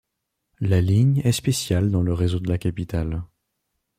[0.61, 3.23] La ligne est spéciale dans le réseau de la capitale.